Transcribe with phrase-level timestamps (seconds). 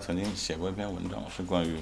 [0.00, 1.76] 曾经写过一篇文章，是关于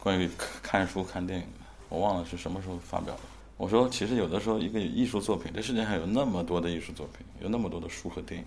[0.00, 0.28] 关于
[0.62, 3.20] 看书看电影的，我忘了是什么时候发表的。
[3.56, 8.46] 我说，其实有的时候一个艺术作品，这世界上有那么多的艺术作品，有那么多的书和电影，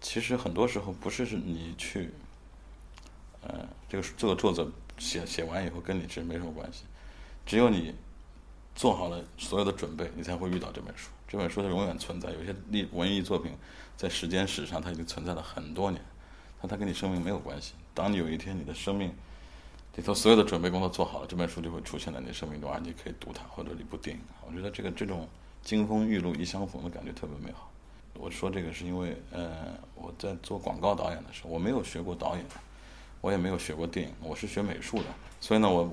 [0.00, 2.10] 其实很多时候不是是你去，
[3.42, 6.84] 呃，这个这个作者写写完以后跟你其实没什么关系，
[7.44, 7.94] 只有你
[8.74, 11.10] 做好了所有的准备，你才会遇到这本书。
[11.28, 12.30] 这本书它永远存在。
[12.30, 13.52] 有些历文艺作品
[13.96, 16.02] 在时间史上它已经存在了很多年，
[16.60, 17.72] 但它跟你生命没有关系。
[17.94, 19.12] 当你有一天你的生命，
[19.96, 24.22] 里头所有的准备工作做好了，这本书就会出现在你生命中，而你可以读它，或者一部电影。
[24.46, 25.26] 我觉得这个这种
[25.62, 27.70] 金风玉露一相逢的感觉特别美好。
[28.14, 32.44] 我说这个是因为，呃，我在做广告导演的时候，我没有学过导演，
[33.20, 35.04] 我也没有学过电影，我是学美术的，
[35.40, 35.90] 所以呢，我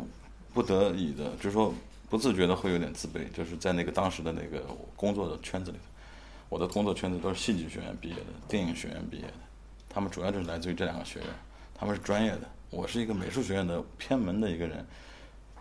[0.54, 1.74] 不得已的，就是说
[2.10, 4.66] 不自觉的会有点自卑，就是在那个当时的那个
[4.96, 5.84] 工作的圈子里头，
[6.50, 9.34] 我的工作圈子都是戏剧学院毕业的，电影学院毕业的，
[9.98, 11.28] 他们主要就是来自于这两个学院，
[11.74, 12.42] 他们是专业的。
[12.70, 14.86] 我是一个美术学院的偏门的一个人，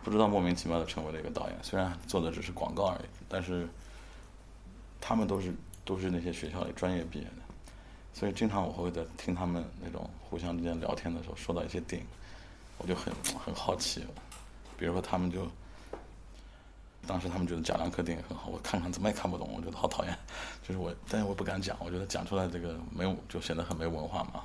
[0.04, 3.66] 不知道莫名其妙的成为了一个导演，虽然做的只是广告而已，但是
[5.00, 5.54] 他们都是
[5.86, 7.42] 都是那些学校里专业毕业的，
[8.12, 12.06] 所以经常我会在听他们那种互相之间聊天的时候说到一些电影，
[12.76, 13.10] 我就很
[13.42, 14.04] 很好奇，
[14.76, 15.48] 比如说他们就
[17.06, 20.18] 当时他们觉得贾樟柯电影很好，我看看怎么也看不懂，我觉得好讨厌，
[20.66, 24.42] 就是我，但是我不敢讲，我觉得讲出来这个没有就显得很没文化嘛。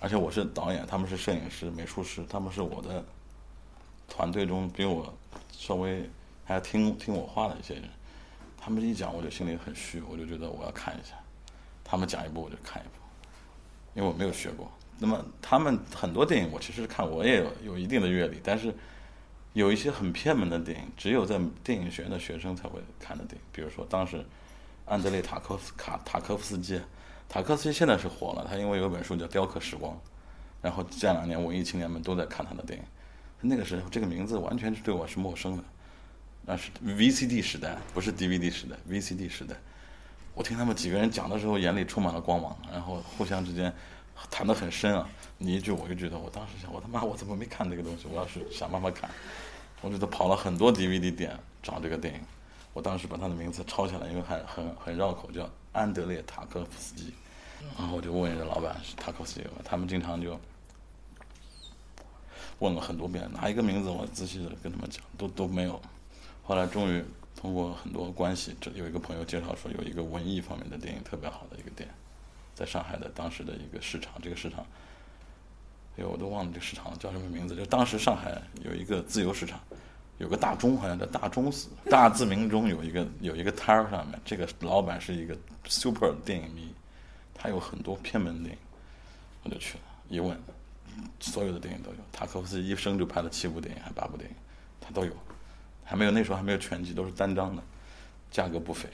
[0.00, 3.04] 而且我是导演，他们是摄影师、美术师，他们是我的
[4.08, 5.12] 团队中比我
[5.52, 6.08] 稍微
[6.44, 7.84] 还要听听我话的一些人。
[8.56, 11.14] 他们一讲，我就心里很虚，我就觉得我要看一下。
[11.84, 12.94] 他们讲一部，我就看一部，
[13.94, 14.70] 因为我没有学过。
[14.98, 18.74] 那么他们很多电影，我其实看我也有有一定的阅历，但是
[19.52, 23.40] 有一些很偏门的电影，只有在电影学院的学生才会看的电影。
[23.52, 24.24] 比如说当时
[24.86, 26.80] 安德烈塔科夫卡塔科夫斯基。
[27.28, 29.92] 塔科夫斯基现在是火了，他因为有本书叫《雕刻时光》，
[30.60, 32.84] 然后这两年文艺青年们都在看他的电影。
[33.40, 35.62] 那个时候这个名字完全是对我是陌生的，
[36.44, 39.54] 那是 VCD 时代，不是 DVD 时代，VCD 时代。
[40.34, 43.72] 我听他们几个人讲的时候，眼里充满了光芒，然后互相之间
[44.30, 45.08] 谈得很深啊，
[45.38, 46.18] 你一句我一句的。
[46.18, 48.06] 我当时想，我他妈我怎么没看这个东西？
[48.10, 49.08] 我要是想办法看，
[49.80, 52.20] 我觉得跑了很多 DVD 店找这个电影。
[52.72, 57.12] 我当时把他的名字抄下来，因为很很很绕口，叫安德烈塔科夫斯基。
[57.76, 59.46] 然后我就问人家老板是塔科夫斯基？
[59.64, 60.38] 他们经常就
[62.60, 65.80] 问了很多遍，哪一个名字我仔细的跟他们讲，都都没有。
[66.44, 67.04] 后来终于
[67.34, 71.88] 通过很多关系，这有一个朋友介绍说有一个文艺方面的电影特别好的一个店，
[72.60, 74.60] 在上海的当时的一个市场，这个市场，
[75.96, 77.56] 哎呦我都忘了这个市场叫什么名字。
[77.56, 79.58] 就当时上海有一个自由市场，
[80.18, 85.34] 有个大钟，好像叫大钟寺，大自鸣钟有一个有一个摊儿上面，这个老板是一个
[85.64, 86.74] super 电影迷。
[87.32, 88.58] 他有很多偏门电影，
[89.44, 89.84] 我就去了。
[90.10, 90.38] 一问，
[91.18, 91.96] 所有的电影都有。
[92.12, 94.36] 塔科夫斯基一生就拍了七部电影，还八部电影，
[94.78, 95.12] 他都有。
[95.82, 97.62] 还没有那时候还没有全集，都是单张的，
[98.30, 98.90] 价格不菲，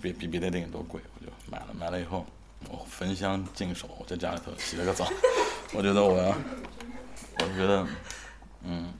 [0.00, 0.98] 比比别的电影都贵。
[1.20, 2.24] 我就买了，买了以后，
[2.96, 5.06] 焚香净手，我在家里头洗了个澡。
[5.74, 7.86] 我觉得我要，我觉得，
[8.62, 8.90] 嗯，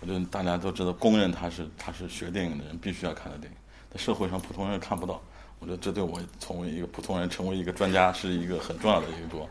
[0.00, 3.58] 我觉得大家都知道，公认他是他是学电影的人必须要看的电影，
[3.90, 5.20] 在社会上普通人看不到。
[5.58, 9.46] 我觉得这对我成为一个普通人、成为一个专家是一个很重要的一步。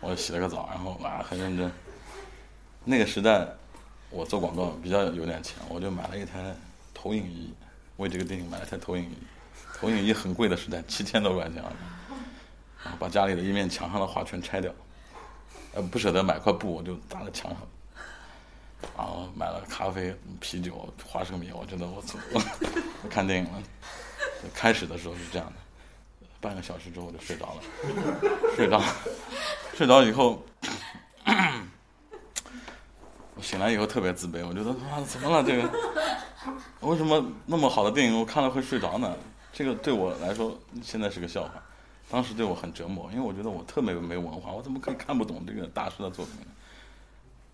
[0.00, 1.70] 我洗了个澡，然后啊很认真。
[2.86, 3.46] 那个时代，
[4.08, 6.54] 我做广告比较有点钱，我就买了一台
[6.94, 7.52] 投影仪，
[7.98, 9.18] 为这个电影买了台投影仪。
[9.78, 11.70] 投影仪很贵的时代，七千多块钱啊！
[13.00, 14.70] 把家里的一面墙上的画全拆掉，
[15.74, 17.58] 呃不舍得买块布，我就搭在墙上。
[18.96, 22.18] 然后买了咖啡、啤酒、花生米，我觉得我走，
[23.02, 23.62] 我看电影了。
[24.54, 25.52] 开始的时候是这样的，
[26.40, 27.62] 半个小时之后我就睡着了，
[28.56, 28.82] 睡着，
[29.74, 30.42] 睡着以后，
[33.34, 35.70] 我醒来以后特别自卑，我觉得妈怎么了这个？
[36.80, 39.14] 为什么那么好的电影我看了会睡着呢？
[39.52, 41.50] 这个对我来说现在是个笑话，
[42.10, 46.46] 当时对我很折磨，因为我觉得我特别没文化，我怎么可以看不懂这个大师的作品呢？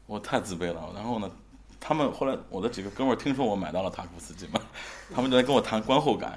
[0.07, 0.91] 我太自卑了。
[0.95, 1.31] 然后呢？
[1.79, 4.59] 他们后来，我的几个哥们儿听说我买到了塔科夫斯基嘛，
[5.15, 6.37] 他们就来跟我谈观后感，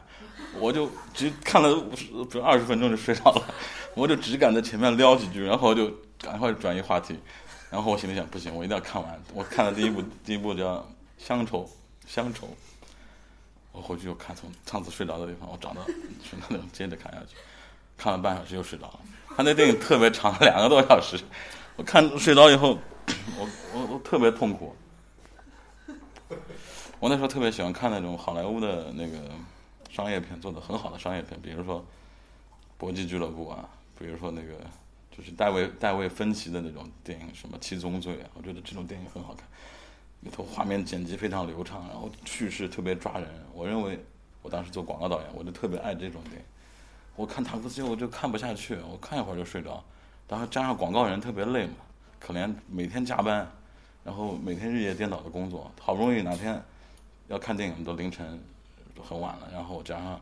[0.60, 3.54] 我就只看了五十不二十分钟就睡着了，
[3.96, 7.18] 我就只敢在前面撩几句，然后就赶快转移话题，
[7.72, 9.20] 然后我心里想不行，我一定要看完。
[9.34, 10.76] 我看了第一部，第一部叫
[11.18, 11.66] 《乡愁》，
[12.06, 12.48] 乡愁，
[13.72, 15.84] 我回去又看从上次睡着的地方，我找到
[16.22, 17.36] 去那里接着看下去，
[18.00, 19.00] 看了半小时又睡着了。
[19.36, 21.20] 他那电影特别长， 两个多小时，
[21.76, 22.78] 我看睡着以后，
[23.38, 24.76] 我我我特别痛苦。
[27.00, 29.18] 我那时候特别喜欢看那种好莱坞的那个
[29.90, 31.80] 商业片，做的很好的商业片，比如说
[32.78, 34.54] 《搏击俱乐部》啊，比如说那个
[35.16, 39.48] 就是戴维戴维芬奇的那种电影，什么《七宗罪》啊，我觉得这种电影很好看，
[40.20, 43.30] 里头画面剪辑非常流畅，然后叙事特别抓人。
[43.54, 43.98] 我认为
[44.42, 46.42] 我当时做广告导演，我就特别爱这种电影。
[47.20, 49.84] 我看塔克斯基我就看不下去，我看一会儿就睡着。
[50.26, 51.74] 然后加上广告人特别累嘛，
[52.18, 53.46] 可怜每天加班，
[54.06, 56.64] 然后每天日夜颠倒的工作，好不容易哪天
[57.28, 58.42] 要看电影都凌晨
[58.96, 60.18] 都很晚了，然后加上。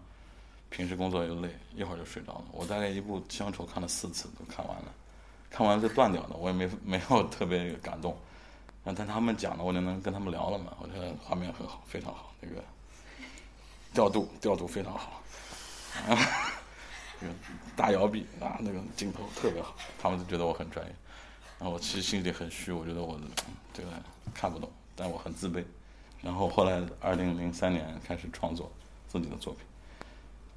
[0.69, 2.43] 平时工作又累，一会儿就睡着了。
[2.51, 4.85] 我大概一部《乡愁》看了四次都看完了，
[5.49, 6.35] 看完就断掉了。
[6.35, 8.17] 我也没 没有特别感动，
[8.83, 10.75] 但他们讲了，我就能跟他们聊了嘛。
[10.81, 12.55] 我觉得画面很好，非常好，那个
[13.93, 15.21] 调度调度非常好，
[17.75, 20.91] 大摇臂啊，那个镜头特别好，他们就觉得我很专业。
[21.59, 23.19] 然后我其实心里很虚，我觉得我
[23.73, 23.89] 这个
[24.33, 25.63] 看不懂，但我很自卑。
[26.21, 28.71] 然后后来二零零三年开始创作
[29.07, 29.63] 自己的作品。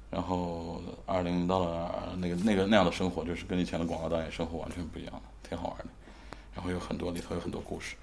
[0.09, 5.85] 然后二零到了那个那个那样的生活，就是跟以前的广告导演生活完全不一样了，挺好玩的。
[6.53, 7.95] 然后有很多里头有很多故事。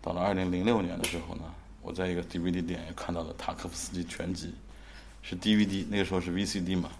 [0.00, 1.42] 到了二零零六年的时候呢，
[1.82, 4.54] 我在一个 DVD 店也看到了塔科夫斯基全集，
[5.20, 6.90] 是 DVD，那个时候是 VCD 嘛。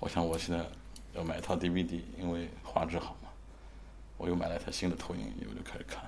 [0.00, 0.64] 我想我现在
[1.14, 3.28] 要买一套 DVD，因为画质好嘛。
[4.16, 6.02] 我又买了一台新的投影仪，我就开始看。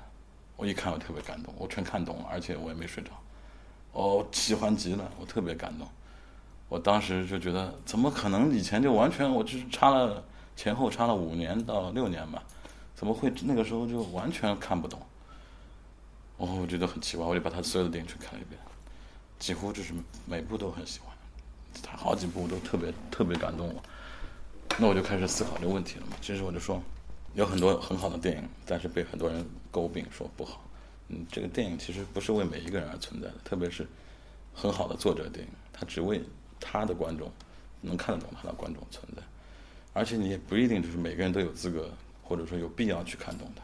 [0.57, 3.11] 我一看我特别感动，我全看懂了，而且我也没睡着。
[3.93, 5.87] 哦，喜欢极了，我特别感动。
[6.69, 10.23] 我当时就觉得，怎么可能以前就完全，我就是差了
[10.57, 12.43] 前后差了五年到六年吧，
[12.95, 15.01] 怎么会那个时候就完全看不懂？
[16.39, 18.61] 哦，我觉得很奇怪，我就把他所有的电影去看了一遍，
[19.39, 19.93] 几乎就是
[20.27, 21.15] 每部都很喜欢，
[21.83, 23.83] 他好几部都特别特别感动我。
[24.79, 26.17] 那我就开始思考这个问题了嘛。
[26.21, 26.83] 其实我就说，
[27.35, 30.63] 有很多很好的电影，但是被很多人诟病说不好。
[31.09, 33.87] 嗯，这个电影其实不是为每一个人而存在的，特别是
[34.55, 36.23] 很好的作者电影，他只为。
[36.59, 37.31] 他的观众
[37.83, 39.23] 能看得懂他的观众存在，
[39.93, 41.91] 而且你也不一定就是每个人都有资格
[42.23, 43.63] 或者说有必要去看懂他。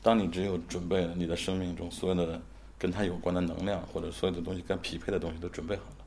[0.00, 2.40] 当你只有准备了你的生命中所有的
[2.78, 6.04] 跟他有关的能量或者所有的东西跟匹配的东西都准备好了，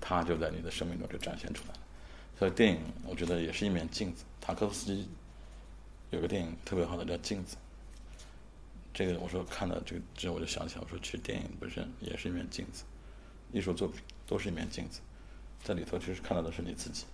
[0.00, 1.80] 他就在你的生命中就展现出来了。
[2.38, 4.24] 所以电影我觉得也是一面镜子。
[4.40, 5.08] 塔科夫斯基
[6.10, 7.56] 有个电影特别好的叫《镜子》，
[8.94, 12.84] 这个我说看到这个之后我就想起来，我说其实电影本身也是一面镜子，
[13.52, 15.00] 艺术作品都是一面镜子。
[15.64, 17.06] 在里头，其实看到的是你自己，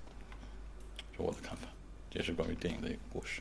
[1.17, 1.69] 是我的看法，
[2.13, 3.41] 也是关于电影的一个故事。